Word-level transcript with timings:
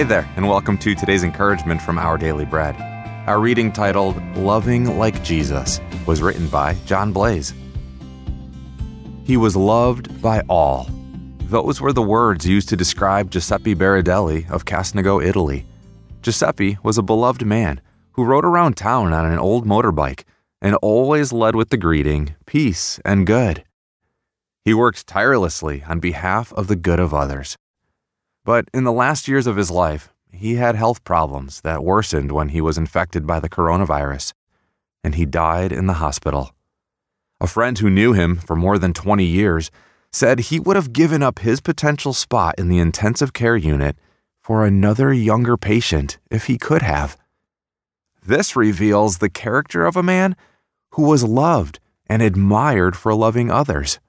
Hey 0.00 0.06
there, 0.06 0.26
and 0.36 0.48
welcome 0.48 0.78
to 0.78 0.94
today's 0.94 1.24
encouragement 1.24 1.82
from 1.82 1.98
Our 1.98 2.16
Daily 2.16 2.46
Bread. 2.46 2.74
Our 3.26 3.38
reading 3.38 3.70
titled 3.70 4.16
Loving 4.34 4.96
Like 4.96 5.22
Jesus 5.22 5.78
was 6.06 6.22
written 6.22 6.48
by 6.48 6.72
John 6.86 7.12
Blase. 7.12 7.52
He 9.24 9.36
was 9.36 9.56
loved 9.56 10.22
by 10.22 10.40
all. 10.48 10.88
Those 11.40 11.82
were 11.82 11.92
the 11.92 12.00
words 12.00 12.46
used 12.46 12.70
to 12.70 12.78
describe 12.78 13.30
Giuseppe 13.30 13.74
Berardelli 13.74 14.50
of 14.50 14.64
Castagno, 14.64 15.22
Italy. 15.22 15.66
Giuseppe 16.22 16.78
was 16.82 16.96
a 16.96 17.02
beloved 17.02 17.44
man 17.44 17.82
who 18.12 18.24
rode 18.24 18.46
around 18.46 18.78
town 18.78 19.12
on 19.12 19.30
an 19.30 19.38
old 19.38 19.66
motorbike 19.66 20.24
and 20.62 20.76
always 20.76 21.30
led 21.30 21.54
with 21.54 21.68
the 21.68 21.76
greeting, 21.76 22.36
peace 22.46 22.98
and 23.04 23.26
good. 23.26 23.64
He 24.64 24.72
worked 24.72 25.06
tirelessly 25.06 25.82
on 25.86 26.00
behalf 26.00 26.54
of 26.54 26.68
the 26.68 26.76
good 26.76 27.00
of 27.00 27.12
others. 27.12 27.58
But 28.50 28.68
in 28.74 28.82
the 28.82 28.90
last 28.90 29.28
years 29.28 29.46
of 29.46 29.54
his 29.54 29.70
life, 29.70 30.12
he 30.32 30.56
had 30.56 30.74
health 30.74 31.04
problems 31.04 31.60
that 31.60 31.84
worsened 31.84 32.32
when 32.32 32.48
he 32.48 32.60
was 32.60 32.76
infected 32.76 33.24
by 33.24 33.38
the 33.38 33.48
coronavirus, 33.48 34.32
and 35.04 35.14
he 35.14 35.24
died 35.24 35.70
in 35.70 35.86
the 35.86 36.02
hospital. 36.02 36.50
A 37.40 37.46
friend 37.46 37.78
who 37.78 37.88
knew 37.88 38.12
him 38.12 38.38
for 38.38 38.56
more 38.56 38.76
than 38.76 38.92
20 38.92 39.24
years 39.24 39.70
said 40.10 40.40
he 40.40 40.58
would 40.58 40.74
have 40.74 40.92
given 40.92 41.22
up 41.22 41.38
his 41.38 41.60
potential 41.60 42.12
spot 42.12 42.56
in 42.58 42.68
the 42.68 42.80
intensive 42.80 43.32
care 43.32 43.56
unit 43.56 43.96
for 44.40 44.66
another 44.66 45.12
younger 45.12 45.56
patient 45.56 46.18
if 46.28 46.46
he 46.46 46.58
could 46.58 46.82
have. 46.82 47.16
This 48.20 48.56
reveals 48.56 49.18
the 49.18 49.30
character 49.30 49.86
of 49.86 49.94
a 49.94 50.02
man 50.02 50.34
who 50.94 51.02
was 51.02 51.22
loved 51.22 51.78
and 52.08 52.20
admired 52.20 52.96
for 52.96 53.14
loving 53.14 53.48
others. 53.48 54.00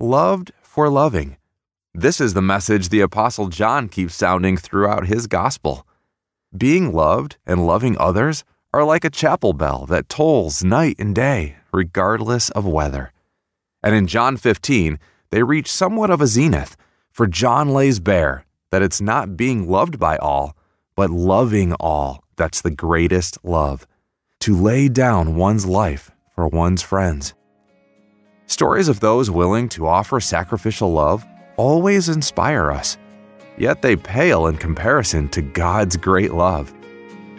Loved 0.00 0.52
for 0.62 0.88
loving. 0.88 1.36
This 1.98 2.20
is 2.20 2.34
the 2.34 2.42
message 2.42 2.90
the 2.90 3.00
Apostle 3.00 3.48
John 3.48 3.88
keeps 3.88 4.14
sounding 4.14 4.58
throughout 4.58 5.06
his 5.06 5.26
gospel. 5.26 5.86
Being 6.54 6.92
loved 6.92 7.38
and 7.46 7.66
loving 7.66 7.96
others 7.96 8.44
are 8.74 8.84
like 8.84 9.02
a 9.02 9.08
chapel 9.08 9.54
bell 9.54 9.86
that 9.86 10.10
tolls 10.10 10.62
night 10.62 10.96
and 10.98 11.14
day, 11.14 11.56
regardless 11.72 12.50
of 12.50 12.66
weather. 12.66 13.14
And 13.82 13.94
in 13.94 14.06
John 14.06 14.36
15, 14.36 14.98
they 15.30 15.42
reach 15.42 15.72
somewhat 15.72 16.10
of 16.10 16.20
a 16.20 16.26
zenith, 16.26 16.76
for 17.10 17.26
John 17.26 17.70
lays 17.70 17.98
bare 17.98 18.44
that 18.70 18.82
it's 18.82 19.00
not 19.00 19.34
being 19.34 19.66
loved 19.66 19.98
by 19.98 20.18
all, 20.18 20.54
but 20.96 21.08
loving 21.08 21.72
all 21.80 22.22
that's 22.36 22.60
the 22.60 22.70
greatest 22.70 23.38
love 23.42 23.86
to 24.40 24.54
lay 24.54 24.90
down 24.90 25.34
one's 25.34 25.64
life 25.64 26.10
for 26.34 26.46
one's 26.46 26.82
friends. 26.82 27.32
Stories 28.44 28.88
of 28.88 29.00
those 29.00 29.30
willing 29.30 29.70
to 29.70 29.86
offer 29.86 30.20
sacrificial 30.20 30.92
love 30.92 31.24
always 31.56 32.08
inspire 32.08 32.70
us, 32.70 32.98
yet 33.58 33.82
they 33.82 33.96
pale 33.96 34.46
in 34.46 34.56
comparison 34.56 35.28
to 35.30 35.42
God's 35.42 35.96
great 35.96 36.32
love. 36.32 36.72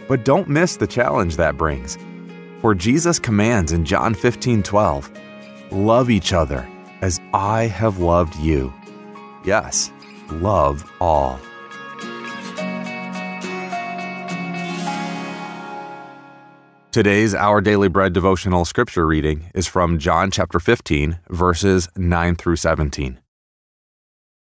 But 0.08 0.26
don't 0.26 0.48
miss 0.48 0.78
the 0.78 0.88
challenge 0.88 1.36
that 1.38 1.58
brings. 1.58 1.98
For 2.62 2.74
Jesus 2.74 3.20
commands 3.20 3.72
in 3.72 3.86
John 3.86 4.14
15 4.14 4.64
12, 4.64 5.12
Love 5.72 6.10
each 6.10 6.34
other 6.34 6.68
as 7.02 7.20
I 7.34 7.64
have 7.64 8.00
loved 8.00 8.36
you. 8.38 8.74
Yes, 9.44 9.92
love 10.32 10.90
all. 11.00 11.40
Today's 16.92 17.36
Our 17.36 17.62
Daily 17.62 17.90
Bread 17.90 18.14
devotional 18.14 18.66
scripture 18.66 19.06
reading 19.06 19.52
is 19.54 19.68
from 19.68 20.00
John 20.00 20.32
chapter 20.32 20.60
15, 20.60 21.20
verses 21.30 21.90
9 21.96 22.36
through 22.36 22.56
17. 22.56 23.20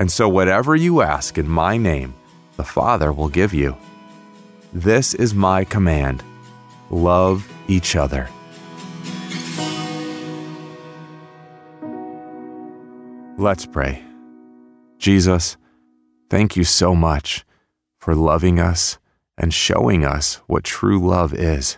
And 0.00 0.10
so, 0.10 0.30
whatever 0.30 0.74
you 0.74 1.02
ask 1.02 1.36
in 1.36 1.46
my 1.46 1.76
name, 1.76 2.14
the 2.56 2.64
Father 2.64 3.12
will 3.12 3.28
give 3.28 3.52
you. 3.52 3.76
This 4.72 5.12
is 5.12 5.34
my 5.34 5.62
command 5.62 6.24
love 6.88 7.46
each 7.68 7.96
other. 7.96 8.30
Let's 13.36 13.66
pray. 13.66 14.02
Jesus, 14.96 15.58
thank 16.30 16.56
you 16.56 16.64
so 16.64 16.94
much 16.94 17.44
for 17.98 18.14
loving 18.14 18.58
us 18.58 18.98
and 19.36 19.52
showing 19.52 20.02
us 20.02 20.36
what 20.46 20.64
true 20.64 20.98
love 20.98 21.34
is. 21.34 21.76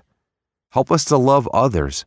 Help 0.71 0.93
us 0.93 1.04
to 1.06 1.16
love 1.16 1.49
others 1.53 2.04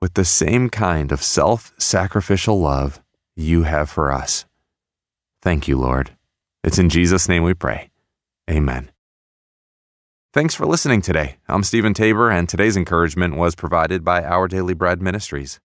with 0.00 0.14
the 0.14 0.24
same 0.24 0.70
kind 0.70 1.12
of 1.12 1.22
self 1.22 1.74
sacrificial 1.76 2.58
love 2.58 3.02
you 3.36 3.64
have 3.64 3.90
for 3.90 4.10
us. 4.10 4.46
Thank 5.40 5.68
you, 5.68 5.78
Lord. 5.78 6.16
It's 6.64 6.78
in 6.78 6.88
Jesus' 6.88 7.28
name 7.28 7.44
we 7.44 7.54
pray. 7.54 7.90
Amen. 8.50 8.90
Thanks 10.32 10.54
for 10.54 10.66
listening 10.66 11.00
today. 11.00 11.36
I'm 11.48 11.62
Stephen 11.62 11.94
Tabor, 11.94 12.30
and 12.30 12.48
today's 12.48 12.76
encouragement 12.76 13.36
was 13.36 13.54
provided 13.54 14.04
by 14.04 14.24
Our 14.24 14.48
Daily 14.48 14.74
Bread 14.74 15.00
Ministries. 15.00 15.60